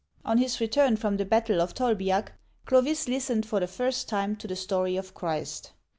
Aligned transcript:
On 0.25 0.39
his 0.39 0.59
return 0.59 0.95
from 0.97 1.17
the 1.17 1.25
battle 1.25 1.61
of 1.61 1.75
Tolbiac, 1.75 2.31
Clovis 2.65 3.07
listened 3.07 3.45
for 3.45 3.59
the 3.59 3.67
first 3.67 4.09
time 4.09 4.35
to 4.37 4.47
the 4.47 4.55
story 4.55 4.97
of 4.97 5.13
Christ. 5.13 5.73